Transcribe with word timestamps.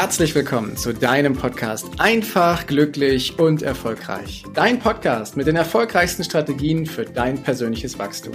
herzlich 0.00 0.34
willkommen 0.34 0.78
zu 0.78 0.94
deinem 0.94 1.34
Podcast 1.36 1.86
Einfach, 1.98 2.66
glücklich 2.66 3.38
und 3.38 3.60
erfolgreich. 3.60 4.44
Dein 4.54 4.78
Podcast 4.78 5.36
mit 5.36 5.46
den 5.46 5.56
erfolgreichsten 5.56 6.24
Strategien 6.24 6.86
für 6.86 7.04
dein 7.04 7.42
persönliches 7.42 7.98
Wachstum. 7.98 8.32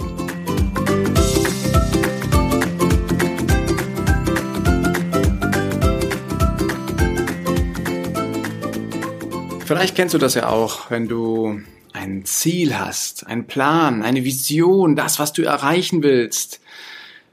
Vielleicht 9.64 9.96
kennst 9.96 10.14
du 10.14 10.18
das 10.18 10.34
ja 10.34 10.48
auch, 10.48 10.88
wenn 10.92 11.08
du 11.08 11.62
ein 11.92 12.24
Ziel 12.24 12.78
hast, 12.78 13.26
einen 13.26 13.48
Plan, 13.48 14.04
eine 14.04 14.22
Vision, 14.22 14.94
das, 14.94 15.18
was 15.18 15.32
du 15.32 15.42
erreichen 15.42 16.04
willst 16.04 16.60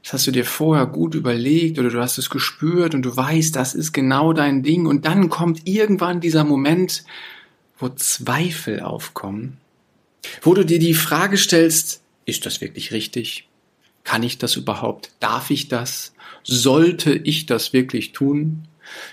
das 0.03 0.13
hast 0.13 0.27
du 0.27 0.31
dir 0.31 0.43
vorher 0.43 0.85
gut 0.85 1.15
überlegt 1.15 1.79
oder 1.79 1.89
du 1.89 2.01
hast 2.01 2.17
es 2.17 2.29
gespürt 2.29 2.93
und 2.93 3.03
du 3.03 3.15
weißt, 3.15 3.55
das 3.55 3.73
ist 3.73 3.93
genau 3.93 4.33
dein 4.33 4.61
Ding 4.61 4.85
und 4.85 5.05
dann 5.05 5.29
kommt 5.29 5.65
irgendwann 5.65 6.19
dieser 6.19 6.43
Moment, 6.43 7.05
wo 7.77 7.87
Zweifel 7.87 8.81
aufkommen, 8.81 9.57
wo 10.41 10.53
du 10.53 10.65
dir 10.65 10.79
die 10.79 10.93
Frage 10.93 11.37
stellst, 11.37 12.01
ist 12.25 12.45
das 12.45 12.59
wirklich 12.59 12.91
richtig? 12.91 13.47
Kann 14.03 14.23
ich 14.23 14.37
das 14.37 14.57
überhaupt? 14.57 15.11
Darf 15.21 15.49
ich 15.49 15.69
das? 15.69 16.13
Sollte 16.43 17.13
ich 17.13 17.45
das 17.45 17.71
wirklich 17.71 18.11
tun? 18.11 18.67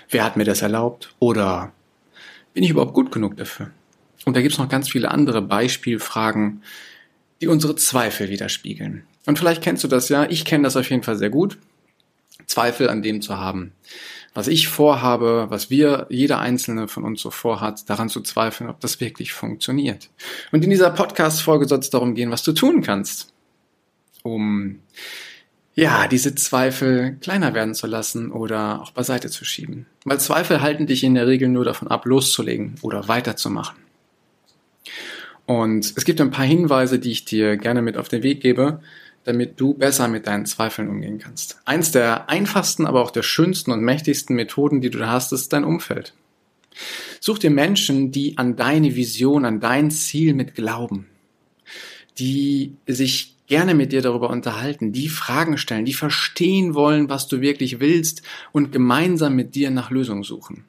Wer 0.09 0.25
hat 0.25 0.35
mir 0.35 0.43
das 0.43 0.61
erlaubt? 0.61 1.15
Oder 1.19 1.71
bin 2.53 2.63
ich 2.63 2.71
überhaupt 2.71 2.93
gut 2.93 3.13
genug 3.13 3.37
dafür? 3.37 3.71
Und 4.25 4.35
da 4.35 4.41
gibt 4.41 4.53
es 4.53 4.59
noch 4.59 4.67
ganz 4.67 4.89
viele 4.89 5.09
andere 5.09 5.41
Beispielfragen, 5.41 6.63
die 7.39 7.47
unsere 7.47 7.77
Zweifel 7.77 8.29
widerspiegeln. 8.29 9.03
Und 9.25 9.37
vielleicht 9.37 9.61
kennst 9.61 9.83
du 9.83 9.87
das 9.87 10.09
ja, 10.09 10.25
ich 10.29 10.45
kenne 10.45 10.63
das 10.63 10.75
auf 10.75 10.89
jeden 10.89 11.03
Fall 11.03 11.17
sehr 11.17 11.29
gut, 11.29 11.57
Zweifel 12.47 12.89
an 12.89 13.01
dem 13.01 13.21
zu 13.21 13.37
haben, 13.37 13.71
was 14.33 14.47
ich 14.47 14.67
vorhabe, 14.67 15.47
was 15.49 15.69
wir, 15.69 16.07
jeder 16.09 16.39
einzelne 16.39 16.87
von 16.87 17.03
uns 17.03 17.21
so 17.21 17.31
vorhat, 17.31 17.89
daran 17.89 18.09
zu 18.09 18.21
zweifeln, 18.21 18.69
ob 18.69 18.79
das 18.79 18.99
wirklich 18.99 19.33
funktioniert. 19.33 20.09
Und 20.51 20.63
in 20.63 20.69
dieser 20.69 20.89
Podcast-Folge 20.89 21.67
soll 21.67 21.79
es 21.79 21.89
darum 21.89 22.15
gehen, 22.15 22.31
was 22.31 22.43
du 22.43 22.53
tun 22.53 22.81
kannst, 22.81 23.33
um 24.23 24.79
ja, 25.73 26.07
diese 26.07 26.35
Zweifel 26.35 27.17
kleiner 27.21 27.53
werden 27.53 27.73
zu 27.73 27.87
lassen 27.87 28.31
oder 28.31 28.81
auch 28.81 28.91
beiseite 28.91 29.29
zu 29.29 29.45
schieben. 29.45 29.85
Weil 30.03 30.19
Zweifel 30.19 30.61
halten 30.61 30.85
dich 30.85 31.03
in 31.03 31.15
der 31.15 31.27
Regel 31.27 31.47
nur 31.47 31.63
davon 31.63 31.87
ab, 31.87 32.05
loszulegen 32.05 32.75
oder 32.81 33.07
weiterzumachen. 33.07 33.77
Und 35.45 35.93
es 35.95 36.05
gibt 36.05 36.19
ein 36.19 36.31
paar 36.31 36.45
Hinweise, 36.45 36.99
die 36.99 37.11
ich 37.11 37.25
dir 37.25 37.57
gerne 37.57 37.81
mit 37.81 37.97
auf 37.97 38.09
den 38.09 38.23
Weg 38.23 38.41
gebe, 38.41 38.81
damit 39.23 39.59
du 39.59 39.73
besser 39.73 40.07
mit 40.07 40.27
deinen 40.27 40.45
Zweifeln 40.45 40.89
umgehen 40.89 41.19
kannst. 41.19 41.59
Eins 41.65 41.91
der 41.91 42.29
einfachsten, 42.29 42.85
aber 42.85 43.01
auch 43.01 43.11
der 43.11 43.23
schönsten 43.23 43.71
und 43.71 43.81
mächtigsten 43.81 44.35
Methoden, 44.35 44.81
die 44.81 44.89
du 44.89 45.05
hast, 45.05 45.31
ist 45.31 45.53
dein 45.53 45.63
Umfeld. 45.63 46.13
Such 47.19 47.39
dir 47.39 47.51
Menschen, 47.51 48.11
die 48.11 48.37
an 48.37 48.55
deine 48.55 48.95
Vision, 48.95 49.45
an 49.45 49.59
dein 49.59 49.91
Ziel 49.91 50.33
mit 50.33 50.55
glauben, 50.55 51.07
die 52.17 52.75
sich 52.87 53.35
gerne 53.47 53.75
mit 53.75 53.91
dir 53.91 54.01
darüber 54.01 54.29
unterhalten, 54.29 54.93
die 54.93 55.09
Fragen 55.09 55.57
stellen, 55.57 55.85
die 55.85 55.93
verstehen 55.93 56.73
wollen, 56.73 57.09
was 57.09 57.27
du 57.27 57.41
wirklich 57.41 57.79
willst 57.79 58.21
und 58.53 58.71
gemeinsam 58.71 59.35
mit 59.35 59.55
dir 59.55 59.71
nach 59.71 59.91
Lösungen 59.91 60.23
suchen. 60.23 60.65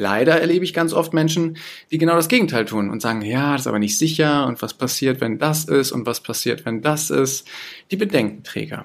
Leider 0.00 0.40
erlebe 0.40 0.64
ich 0.64 0.72
ganz 0.72 0.94
oft 0.94 1.12
Menschen, 1.12 1.58
die 1.90 1.98
genau 1.98 2.16
das 2.16 2.28
Gegenteil 2.28 2.64
tun 2.64 2.88
und 2.88 3.02
sagen, 3.02 3.20
ja, 3.20 3.52
das 3.52 3.62
ist 3.62 3.66
aber 3.66 3.78
nicht 3.78 3.98
sicher 3.98 4.46
und 4.46 4.62
was 4.62 4.72
passiert, 4.72 5.20
wenn 5.20 5.38
das 5.38 5.64
ist 5.64 5.92
und 5.92 6.06
was 6.06 6.22
passiert, 6.22 6.64
wenn 6.64 6.80
das 6.80 7.10
ist. 7.10 7.46
Die 7.90 7.96
Bedenkenträger. 7.96 8.84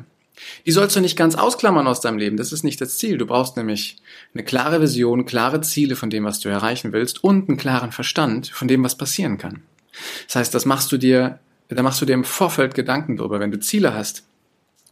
Die 0.65 0.71
sollst 0.71 0.93
du 0.97 0.99
nicht 0.99 1.15
ganz 1.15 1.35
ausklammern 1.35 1.87
aus 1.87 2.01
deinem 2.01 2.17
Leben. 2.17 2.35
Das 2.35 2.51
ist 2.51 2.63
nicht 2.63 2.81
das 2.81 2.97
Ziel. 2.97 3.17
Du 3.17 3.25
brauchst 3.25 3.55
nämlich 3.55 3.95
eine 4.33 4.43
klare 4.43 4.81
Vision, 4.81 5.25
klare 5.25 5.61
Ziele 5.61 5.95
von 5.95 6.09
dem, 6.09 6.25
was 6.25 6.41
du 6.41 6.49
erreichen 6.49 6.91
willst 6.91 7.23
und 7.23 7.47
einen 7.47 7.57
klaren 7.57 7.93
Verstand 7.93 8.49
von 8.49 8.67
dem, 8.67 8.83
was 8.83 8.97
passieren 8.97 9.37
kann. 9.37 9.61
Das 10.27 10.35
heißt, 10.35 10.53
das 10.53 10.65
machst 10.65 10.91
du 10.91 10.97
dir, 10.97 11.39
da 11.69 11.81
machst 11.81 12.01
du 12.01 12.05
dir 12.05 12.13
im 12.13 12.25
Vorfeld 12.25 12.75
Gedanken 12.75 13.15
drüber. 13.15 13.39
Wenn 13.39 13.51
du 13.51 13.59
Ziele 13.59 13.93
hast, 13.93 14.23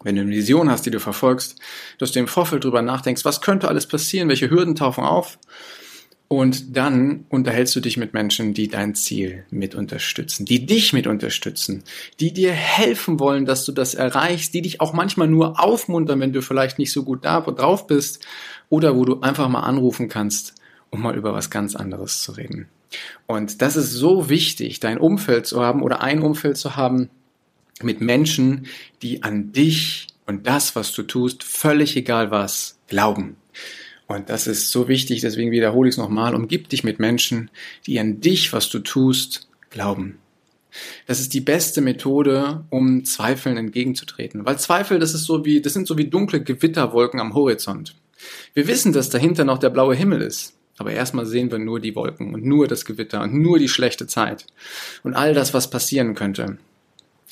wenn 0.03 0.15
du 0.15 0.21
eine 0.21 0.31
Vision 0.31 0.71
hast, 0.71 0.85
die 0.85 0.91
du 0.91 1.01
verfolgst, 1.01 1.59
dass 1.97 2.13
du 2.13 2.19
im 2.19 2.29
Vorfeld 2.29 2.63
drüber 2.63 2.81
nachdenkst, 2.81 3.25
was 3.25 3.41
könnte 3.41 3.67
alles 3.67 3.87
passieren, 3.87 4.29
welche 4.29 4.49
Hürden 4.49 4.75
tauchen 4.75 5.03
auf 5.03 5.37
und 6.27 6.75
dann 6.75 7.25
unterhältst 7.29 7.75
du 7.75 7.79
dich 7.79 7.97
mit 7.97 8.13
Menschen, 8.13 8.53
die 8.53 8.67
dein 8.67 8.95
Ziel 8.95 9.45
mit 9.51 9.75
unterstützen, 9.75 10.45
die 10.45 10.65
dich 10.65 10.91
mit 10.91 11.05
unterstützen, 11.05 11.83
die 12.19 12.33
dir 12.33 12.51
helfen 12.51 13.19
wollen, 13.19 13.45
dass 13.45 13.65
du 13.65 13.71
das 13.71 13.93
erreichst, 13.93 14.53
die 14.53 14.63
dich 14.63 14.81
auch 14.81 14.93
manchmal 14.93 15.27
nur 15.27 15.63
aufmuntern, 15.63 16.19
wenn 16.19 16.33
du 16.33 16.41
vielleicht 16.41 16.79
nicht 16.79 16.91
so 16.91 17.03
gut 17.03 17.23
da 17.23 17.41
drauf 17.41 17.85
bist 17.85 18.25
oder 18.69 18.95
wo 18.95 19.05
du 19.05 19.19
einfach 19.21 19.47
mal 19.47 19.61
anrufen 19.61 20.09
kannst, 20.09 20.55
um 20.89 21.01
mal 21.01 21.15
über 21.15 21.33
was 21.33 21.51
ganz 21.51 21.75
anderes 21.75 22.23
zu 22.23 22.31
reden. 22.31 22.67
Und 23.27 23.61
das 23.61 23.75
ist 23.75 23.91
so 23.91 24.29
wichtig, 24.29 24.79
dein 24.79 24.97
Umfeld 24.97 25.45
zu 25.45 25.61
haben 25.61 25.83
oder 25.83 26.01
ein 26.01 26.21
Umfeld 26.21 26.57
zu 26.57 26.75
haben 26.75 27.09
mit 27.81 28.01
Menschen, 28.01 28.67
die 29.01 29.23
an 29.23 29.51
dich 29.51 30.07
und 30.25 30.47
das, 30.47 30.75
was 30.75 30.93
du 30.93 31.03
tust, 31.03 31.43
völlig 31.43 31.95
egal 31.95 32.31
was, 32.31 32.79
glauben. 32.87 33.35
Und 34.15 34.29
das 34.29 34.47
ist 34.47 34.71
so 34.71 34.87
wichtig, 34.87 35.21
deswegen 35.21 35.51
wiederhole 35.51 35.89
ich 35.89 35.93
es 35.93 35.97
nochmal. 35.97 36.35
Umgib 36.35 36.69
dich 36.69 36.83
mit 36.83 36.99
Menschen, 36.99 37.49
die 37.85 37.99
an 37.99 38.21
dich, 38.21 38.53
was 38.53 38.69
du 38.69 38.79
tust, 38.79 39.47
glauben. 39.69 40.19
Das 41.05 41.19
ist 41.19 41.33
die 41.33 41.41
beste 41.41 41.81
Methode, 41.81 42.63
um 42.69 43.05
Zweifeln 43.05 43.57
entgegenzutreten. 43.57 44.45
Weil 44.45 44.57
Zweifel, 44.57 44.99
das 44.99 45.13
ist 45.13 45.25
so 45.25 45.45
wie, 45.45 45.61
das 45.61 45.73
sind 45.73 45.87
so 45.87 45.97
wie 45.97 46.09
dunkle 46.09 46.41
Gewitterwolken 46.41 47.19
am 47.19 47.33
Horizont. 47.33 47.95
Wir 48.53 48.67
wissen, 48.67 48.93
dass 48.93 49.09
dahinter 49.09 49.45
noch 49.45 49.57
der 49.57 49.69
blaue 49.69 49.95
Himmel 49.95 50.21
ist. 50.21 50.53
Aber 50.77 50.91
erstmal 50.91 51.25
sehen 51.25 51.51
wir 51.51 51.59
nur 51.59 51.79
die 51.79 51.95
Wolken 51.95 52.33
und 52.33 52.43
nur 52.43 52.67
das 52.67 52.85
Gewitter 52.85 53.21
und 53.21 53.35
nur 53.35 53.59
die 53.59 53.69
schlechte 53.69 54.07
Zeit 54.07 54.47
und 55.03 55.13
all 55.13 55.35
das, 55.35 55.53
was 55.53 55.69
passieren 55.69 56.15
könnte. 56.15 56.57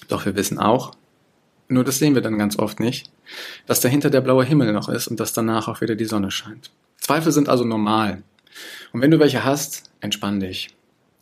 Doch 0.08 0.26
wir 0.26 0.36
wissen 0.36 0.60
auch, 0.60 0.94
nur 1.72 1.84
das 1.84 2.00
sehen 2.00 2.16
wir 2.16 2.22
dann 2.22 2.38
ganz 2.38 2.60
oft 2.60 2.80
nicht, 2.80 3.10
dass 3.66 3.80
dahinter 3.80 4.10
der 4.10 4.22
blaue 4.22 4.46
Himmel 4.46 4.74
noch 4.74 4.90
ist 4.90 5.08
und 5.08 5.20
dass 5.20 5.34
danach 5.34 5.68
auch 5.68 5.82
wieder 5.82 5.96
die 5.96 6.06
Sonne 6.06 6.32
scheint. 6.32 6.72
Zweifel 7.00 7.32
sind 7.32 7.50
also 7.50 7.64
normal. 7.64 8.24
Und 8.92 9.02
wenn 9.02 9.12
du 9.12 9.20
welche 9.20 9.44
hast, 9.44 9.84
entspann 10.02 10.40
dich. 10.40 10.70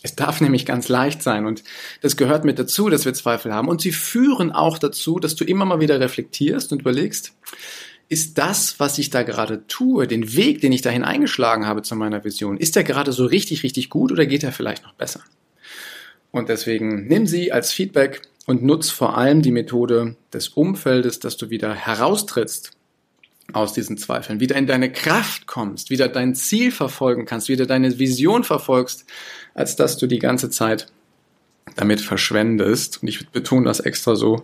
Es 0.01 0.15
darf 0.15 0.41
nämlich 0.41 0.65
ganz 0.65 0.87
leicht 0.87 1.21
sein 1.21 1.45
und 1.45 1.63
das 2.01 2.15
gehört 2.15 2.45
mit 2.45 2.57
dazu, 2.57 2.89
dass 2.89 3.05
wir 3.05 3.13
Zweifel 3.13 3.53
haben. 3.53 3.67
Und 3.67 3.81
sie 3.81 3.91
führen 3.91 4.51
auch 4.51 4.77
dazu, 4.77 5.19
dass 5.19 5.35
du 5.35 5.43
immer 5.43 5.65
mal 5.65 5.81
wieder 5.81 5.99
reflektierst 5.99 6.71
und 6.71 6.81
überlegst, 6.81 7.33
ist 8.07 8.37
das, 8.37 8.79
was 8.79 8.97
ich 8.97 9.11
da 9.11 9.23
gerade 9.23 9.67
tue, 9.67 10.07
den 10.07 10.35
Weg, 10.35 10.61
den 10.61 10.71
ich 10.71 10.81
dahin 10.81 11.03
eingeschlagen 11.03 11.67
habe 11.67 11.83
zu 11.83 11.95
meiner 11.95 12.23
Vision, 12.23 12.57
ist 12.57 12.75
der 12.75 12.83
gerade 12.83 13.11
so 13.11 13.25
richtig, 13.25 13.61
richtig 13.63 13.89
gut 13.89 14.11
oder 14.11 14.25
geht 14.25 14.43
er 14.43 14.51
vielleicht 14.51 14.83
noch 14.83 14.93
besser? 14.93 15.21
Und 16.31 16.49
deswegen 16.49 17.07
nimm 17.07 17.27
sie 17.27 17.51
als 17.51 17.71
Feedback 17.71 18.21
und 18.49 18.63
nutz 18.63 18.89
vor 18.89 19.15
allem 19.15 19.43
die 19.43 19.51
Methode 19.51 20.15
des 20.33 20.47
Umfeldes, 20.47 21.19
dass 21.19 21.37
du 21.37 21.51
wieder 21.51 21.71
heraustrittst 21.71 22.71
aus 23.53 23.73
diesen 23.73 23.95
Zweifeln, 23.99 24.39
wieder 24.39 24.55
in 24.55 24.65
deine 24.65 24.91
Kraft 24.91 25.45
kommst, 25.45 25.91
wieder 25.91 26.07
dein 26.07 26.33
Ziel 26.33 26.71
verfolgen 26.71 27.25
kannst, 27.25 27.47
wieder 27.47 27.67
deine 27.67 27.99
Vision 27.99 28.43
verfolgst, 28.43 29.05
als 29.53 29.75
dass 29.75 29.99
du 29.99 30.07
die 30.07 30.17
ganze 30.17 30.49
Zeit 30.49 30.87
damit 31.75 32.01
verschwendest, 32.01 33.03
und 33.03 33.07
ich 33.07 33.29
betone 33.29 33.65
das 33.65 33.81
extra 33.81 34.15
so, 34.15 34.41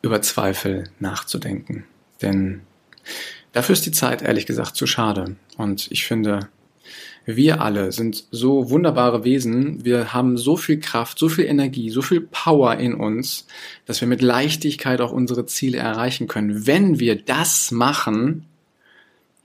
über 0.00 0.22
Zweifel 0.22 0.84
nachzudenken. 1.00 1.86
Denn 2.22 2.60
dafür 3.50 3.72
ist 3.72 3.84
die 3.84 3.90
Zeit 3.90 4.22
ehrlich 4.22 4.46
gesagt 4.46 4.76
zu 4.76 4.86
schade. 4.86 5.34
Und 5.56 5.90
ich 5.90 6.04
finde, 6.04 6.48
wir 7.26 7.60
alle 7.60 7.92
sind 7.92 8.24
so 8.30 8.70
wunderbare 8.70 9.24
Wesen. 9.24 9.84
Wir 9.84 10.12
haben 10.12 10.36
so 10.36 10.56
viel 10.56 10.80
Kraft, 10.80 11.18
so 11.18 11.28
viel 11.28 11.44
Energie, 11.44 11.90
so 11.90 12.02
viel 12.02 12.20
Power 12.20 12.76
in 12.76 12.94
uns, 12.94 13.46
dass 13.86 14.00
wir 14.00 14.08
mit 14.08 14.22
Leichtigkeit 14.22 15.00
auch 15.00 15.12
unsere 15.12 15.46
Ziele 15.46 15.78
erreichen 15.78 16.28
können, 16.28 16.66
wenn 16.66 16.98
wir 16.98 17.16
das 17.16 17.70
machen, 17.70 18.46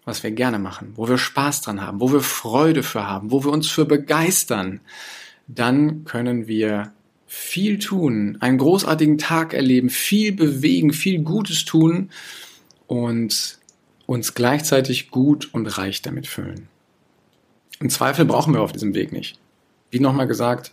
was 0.06 0.24
wir 0.24 0.32
gerne 0.32 0.60
machen, 0.60 0.94
wo 0.96 1.08
wir 1.10 1.18
Spaß 1.18 1.62
dran 1.62 1.82
haben, 1.82 2.00
wo 2.00 2.12
wir 2.12 2.22
Freude 2.22 2.84
für 2.84 3.08
haben, 3.08 3.32
wo 3.32 3.44
wir 3.44 3.52
uns 3.52 3.68
für 3.68 3.86
begeistern, 3.86 4.80
dann 5.48 6.06
können 6.06 6.48
wir 6.48 6.94
viel 7.28 7.80
tun, 7.80 8.38
einen 8.40 8.58
großartigen 8.58 9.18
Tag 9.18 9.54
erleben, 9.54 9.90
viel 9.90 10.32
bewegen, 10.32 10.94
viel 10.94 11.20
Gutes 11.20 11.66
tun 11.66 12.12
und 12.88 13.58
uns 14.06 14.36
gleichzeitig 14.36 15.10
gut 15.10 15.54
und 15.54 15.66
reich 15.66 16.02
damit 16.02 16.28
fühlen. 16.28 16.68
Im 17.80 17.90
Zweifel 17.90 18.26
brauchen 18.26 18.54
wir 18.54 18.62
auf 18.62 18.72
diesem 18.72 18.94
Weg 18.94 19.12
nicht. 19.12 19.40
Wie 19.92 20.00
nochmal 20.00 20.28
gesagt, 20.28 20.72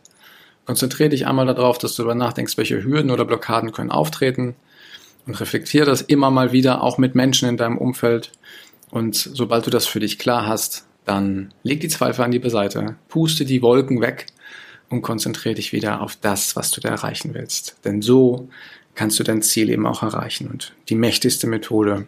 konzentriere 0.64 1.10
dich 1.10 1.26
einmal 1.26 1.46
darauf, 1.46 1.78
dass 1.78 1.94
du 1.94 2.02
darüber 2.02 2.14
nachdenkst, 2.14 2.56
welche 2.56 2.82
Hürden 2.82 3.10
oder 3.10 3.24
Blockaden 3.24 3.72
können 3.72 3.90
auftreten 3.90 4.54
und 5.26 5.38
reflektiere 5.40 5.86
das 5.86 6.02
immer 6.02 6.30
mal 6.30 6.52
wieder, 6.52 6.82
auch 6.82 6.98
mit 6.98 7.14
Menschen 7.14 7.48
in 7.48 7.56
deinem 7.56 7.78
Umfeld. 7.78 8.32
Und 8.90 9.16
sobald 9.16 9.66
du 9.66 9.70
das 9.70 9.86
für 9.86 10.00
dich 10.00 10.18
klar 10.18 10.46
hast, 10.46 10.86
dann 11.04 11.52
leg 11.62 11.80
die 11.80 11.88
Zweifel 11.88 12.24
an 12.24 12.30
die 12.30 12.38
Beiseite, 12.38 12.96
puste 13.08 13.44
die 13.44 13.62
Wolken 13.62 14.00
weg 14.00 14.26
und 14.88 15.02
konzentriere 15.02 15.56
dich 15.56 15.72
wieder 15.72 16.00
auf 16.00 16.16
das, 16.16 16.54
was 16.54 16.70
du 16.70 16.80
da 16.80 16.90
erreichen 16.90 17.34
willst. 17.34 17.76
Denn 17.84 18.02
so 18.02 18.48
kannst 18.94 19.18
du 19.18 19.24
dein 19.24 19.42
Ziel 19.42 19.70
eben 19.70 19.86
auch 19.86 20.02
erreichen. 20.02 20.48
Und 20.48 20.74
die 20.88 20.94
mächtigste 20.94 21.46
Methode 21.46 22.06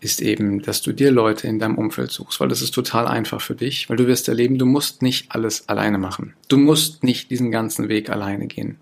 ist 0.00 0.22
eben, 0.22 0.62
dass 0.62 0.80
du 0.80 0.92
dir 0.92 1.10
Leute 1.10 1.46
in 1.46 1.58
deinem 1.58 1.76
Umfeld 1.76 2.10
suchst, 2.10 2.40
weil 2.40 2.48
das 2.48 2.62
ist 2.62 2.72
total 2.72 3.06
einfach 3.06 3.40
für 3.40 3.54
dich, 3.54 3.88
weil 3.90 3.96
du 3.96 4.06
wirst 4.06 4.28
erleben, 4.28 4.58
du 4.58 4.66
musst 4.66 5.02
nicht 5.02 5.26
alles 5.30 5.68
alleine 5.68 5.98
machen. 5.98 6.34
Du 6.48 6.56
musst 6.56 7.04
nicht 7.04 7.30
diesen 7.30 7.50
ganzen 7.50 7.88
Weg 7.88 8.08
alleine 8.08 8.46
gehen. 8.46 8.78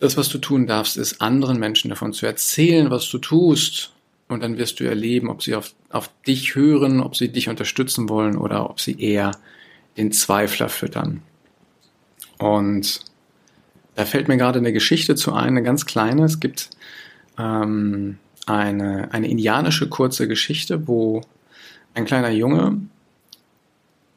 Das, 0.00 0.16
was 0.16 0.28
du 0.28 0.38
tun 0.38 0.66
darfst, 0.66 0.98
ist 0.98 1.22
anderen 1.22 1.58
Menschen 1.58 1.88
davon 1.88 2.12
zu 2.12 2.26
erzählen, 2.26 2.90
was 2.90 3.08
du 3.08 3.18
tust. 3.18 3.92
Und 4.28 4.42
dann 4.42 4.58
wirst 4.58 4.80
du 4.80 4.84
erleben, 4.84 5.30
ob 5.30 5.42
sie 5.42 5.54
auf, 5.54 5.74
auf 5.90 6.10
dich 6.26 6.54
hören, 6.54 7.00
ob 7.00 7.16
sie 7.16 7.28
dich 7.28 7.48
unterstützen 7.48 8.08
wollen 8.08 8.36
oder 8.36 8.68
ob 8.68 8.80
sie 8.80 9.00
eher 9.00 9.32
den 9.96 10.12
Zweifler 10.12 10.68
füttern. 10.68 11.22
Und 12.38 13.00
da 13.94 14.04
fällt 14.04 14.28
mir 14.28 14.36
gerade 14.36 14.58
eine 14.58 14.72
Geschichte 14.72 15.14
zu 15.14 15.32
ein, 15.32 15.48
eine 15.48 15.62
ganz 15.62 15.86
kleine. 15.86 16.24
Es 16.24 16.40
gibt 16.40 16.70
ähm, 17.38 18.18
eine, 18.46 19.12
eine 19.12 19.28
indianische 19.28 19.88
kurze 19.88 20.28
Geschichte, 20.28 20.86
wo 20.86 21.22
ein 21.94 22.04
kleiner 22.04 22.30
Junge 22.30 22.80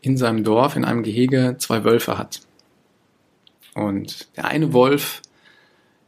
in 0.02 0.18
seinem 0.18 0.44
Dorf, 0.44 0.76
in 0.76 0.86
einem 0.86 1.04
Gehege, 1.04 1.56
zwei 1.60 1.84
Wölfe 1.84 2.18
hat. 2.18 2.42
Und 3.74 4.36
der 4.38 4.46
eine 4.46 4.74
Wolf, 4.74 5.22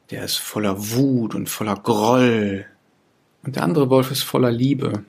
der 0.09 0.23
ist 0.23 0.37
voller 0.37 0.91
Wut 0.91 1.35
und 1.35 1.49
voller 1.49 1.75
Groll. 1.75 2.65
Und 3.43 3.55
der 3.55 3.63
andere 3.63 3.89
Wolf 3.89 4.11
ist 4.11 4.23
voller 4.23 4.51
Liebe 4.51 5.03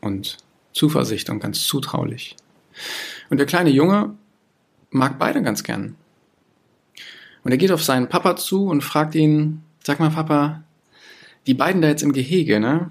und 0.00 0.38
Zuversicht 0.72 1.30
und 1.30 1.40
ganz 1.40 1.66
zutraulich. 1.66 2.36
Und 3.30 3.38
der 3.38 3.46
kleine 3.46 3.70
Junge 3.70 4.14
mag 4.90 5.18
beide 5.18 5.42
ganz 5.42 5.62
gern. 5.62 5.96
Und 7.44 7.52
er 7.52 7.58
geht 7.58 7.72
auf 7.72 7.84
seinen 7.84 8.08
Papa 8.08 8.36
zu 8.36 8.66
und 8.66 8.82
fragt 8.82 9.14
ihn, 9.14 9.62
sag 9.84 10.00
mal 10.00 10.10
Papa, 10.10 10.64
die 11.46 11.54
beiden 11.54 11.82
da 11.82 11.88
jetzt 11.88 12.02
im 12.02 12.12
Gehege, 12.12 12.60
ne? 12.60 12.90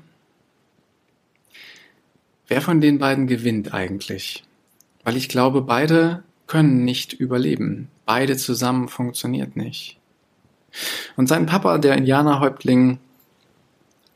Wer 2.47 2.61
von 2.61 2.79
den 2.79 2.99
beiden 2.99 3.27
gewinnt 3.27 3.73
eigentlich? 3.73 4.43
Weil 5.03 5.17
ich 5.17 5.29
glaube, 5.29 5.61
beide 5.61 6.23
können 6.47 6.83
nicht 6.85 7.13
überleben. 7.13 7.89
Beide 8.05 8.37
zusammen 8.37 8.87
funktioniert 8.87 9.55
nicht. 9.55 9.97
Und 11.15 11.27
sein 11.27 11.45
Papa, 11.45 11.77
der 11.77 11.97
Indianerhäuptling, 11.97 12.99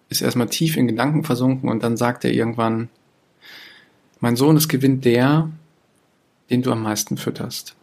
ist 0.10 0.22
erstmal 0.22 0.50
tief 0.50 0.78
in 0.78 0.88
Gedanken 0.88 1.24
versunken 1.24 1.70
und 1.70 1.84
dann 1.84 1.98
sagt 1.98 2.26
er 2.26 2.34
irgendwann, 2.34 2.90
mein 4.20 4.36
Sohn, 4.36 4.58
es 4.58 4.68
gewinnt 4.68 5.06
der, 5.06 5.50
den 6.50 6.62
du 6.62 6.72
am 6.72 6.84
meisten 6.84 7.18
fütterst. 7.18 7.76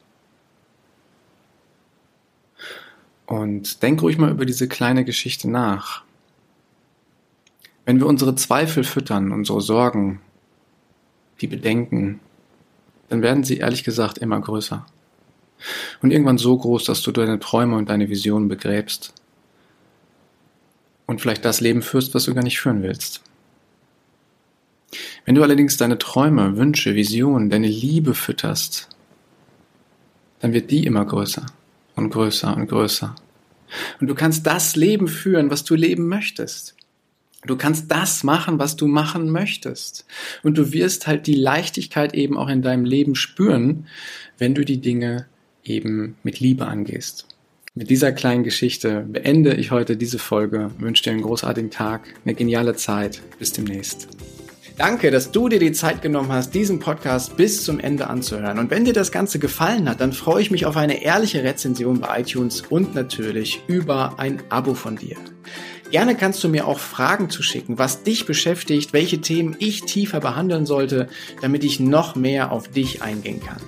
Und 3.27 3.83
denk 3.83 4.03
ruhig 4.03 4.19
mal 4.19 4.31
über 4.31 4.45
diese 4.45 4.69
kleine 4.69 5.05
Geschichte 5.05 5.51
nach. 5.51 6.05
Wenn 7.87 8.01
wir 8.01 8.07
unsere 8.07 8.35
Zweifel 8.35 8.83
füttern, 8.85 9.33
unsere 9.33 9.61
Sorgen, 9.61 10.21
die 11.41 11.47
Bedenken, 11.47 12.21
dann 13.09 13.23
werden 13.23 13.45
sie 13.45 13.59
ehrlich 13.59 13.85
gesagt 13.85 14.19
immer 14.19 14.41
größer. 14.41 14.85
Und 16.03 16.11
irgendwann 16.11 16.37
so 16.37 16.59
groß, 16.59 16.85
dass 16.85 17.01
du 17.03 17.13
deine 17.13 17.39
Träume 17.39 17.77
und 17.77 17.89
deine 17.89 18.09
Visionen 18.09 18.49
begräbst. 18.49 19.15
Und 21.07 21.21
vielleicht 21.21 21.45
das 21.45 21.61
Leben 21.61 21.81
führst, 21.81 22.13
was 22.15 22.25
du 22.25 22.35
gar 22.35 22.43
nicht 22.43 22.59
führen 22.59 22.83
willst. 22.83 23.23
Wenn 25.25 25.37
du 25.37 25.43
allerdings 25.45 25.77
deine 25.77 25.99
Träume, 25.99 26.57
Wünsche, 26.57 26.97
Visionen, 26.97 27.51
deine 27.51 27.69
Liebe 27.69 28.15
fütterst, 28.15 28.89
dann 30.41 30.53
wird 30.53 30.73
die 30.73 30.85
immer 30.85 31.05
größer 31.05 31.47
und 31.95 32.11
größer 32.11 32.57
und 32.57 32.67
größer. 32.67 33.15
Und 34.01 34.09
du 34.09 34.15
kannst 34.17 34.45
das 34.45 34.75
Leben 34.75 35.07
führen, 35.07 35.51
was 35.51 35.63
du 35.63 35.77
leben 35.77 36.09
möchtest. 36.09 36.77
Du 37.47 37.57
kannst 37.57 37.91
das 37.91 38.25
machen, 38.25 38.59
was 38.59 38.77
du 38.77 38.87
machen 38.87 39.31
möchtest. 39.31 40.07
Und 40.43 40.59
du 40.59 40.73
wirst 40.73 41.07
halt 41.07 41.27
die 41.27 41.35
Leichtigkeit 41.35 42.15
eben 42.15 42.37
auch 42.37 42.49
in 42.49 42.63
deinem 42.63 42.85
Leben 42.85 43.15
spüren, 43.15 43.87
wenn 44.39 44.55
du 44.55 44.65
die 44.65 44.81
Dinge 44.81 45.27
eben 45.65 46.17
mit 46.23 46.41
Liebe 46.41 46.67
angehst. 46.67 47.27
Mit 47.75 47.91
dieser 47.91 48.13
kleinen 48.13 48.43
Geschichte 48.43 49.05
beende 49.07 49.55
ich 49.55 49.71
heute 49.71 49.97
diese 49.97 50.19
Folge, 50.19 50.71
wünsche 50.79 51.03
dir 51.03 51.11
einen 51.11 51.21
großartigen 51.21 51.71
Tag, 51.71 52.09
eine 52.25 52.35
geniale 52.35 52.75
Zeit. 52.75 53.21
Bis 53.39 53.53
demnächst. 53.53 54.09
Danke, 54.79 55.11
dass 55.11 55.31
du 55.31 55.49
dir 55.49 55.59
die 55.59 55.73
Zeit 55.73 56.03
genommen 56.03 56.31
hast, 56.31 56.55
diesen 56.55 56.81
Podcast 56.81 57.39
bis 57.39 57.65
zum 57.65 57.81
Ende 57.81 58.09
anzuhören. 58.09 58.59
Und 58.59 58.71
wenn 58.71 58.85
dir 58.85 58.93
das 58.93 59.11
Ganze 59.11 59.39
gefallen 59.39 59.89
hat, 59.89 60.03
dann 60.03 60.13
freue 60.13 60.43
ich 60.43 60.51
mich 60.51 60.67
auf 60.67 60.77
eine 60.77 61.03
ehrliche 61.03 61.43
Rezension 61.43 62.01
bei 62.01 62.21
iTunes 62.21 62.61
und 62.61 62.95
natürlich 62.95 63.63
über 63.69 64.19
ein 64.19 64.43
Abo 64.51 64.75
von 64.75 64.97
dir. 64.97 65.17
Gerne 65.91 66.17
kannst 66.17 66.43
du 66.43 66.49
mir 66.49 66.67
auch 66.67 66.79
Fragen 66.79 67.31
zuschicken, 67.31 67.79
was 67.79 68.03
dich 68.03 68.27
beschäftigt, 68.27 68.93
welche 68.93 69.21
Themen 69.21 69.57
ich 69.59 69.83
tiefer 69.83 70.21
behandeln 70.21 70.67
sollte, 70.67 71.09
damit 71.41 71.65
ich 71.65 71.81
noch 71.81 72.17
mehr 72.17 72.51
auf 72.51 72.69
dich 72.69 73.03
eingehen 73.03 73.41
kann. 73.41 73.61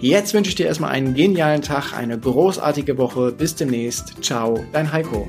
Jetzt 0.00 0.34
wünsche 0.34 0.48
ich 0.48 0.54
dir 0.54 0.66
erstmal 0.66 0.90
einen 0.90 1.14
genialen 1.14 1.62
Tag, 1.62 1.92
eine 1.92 2.18
großartige 2.18 2.98
Woche. 2.98 3.32
Bis 3.32 3.54
demnächst. 3.54 4.22
Ciao, 4.22 4.64
dein 4.72 4.90
Heiko. 4.90 5.28